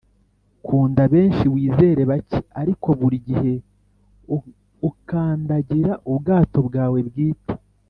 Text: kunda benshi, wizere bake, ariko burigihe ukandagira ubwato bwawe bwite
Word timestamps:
kunda 0.65 1.01
benshi, 1.13 1.45
wizere 1.53 2.01
bake, 2.11 2.39
ariko 2.61 2.87
burigihe 2.99 3.53
ukandagira 4.89 5.91
ubwato 6.11 6.59
bwawe 6.67 6.99
bwite 7.07 7.53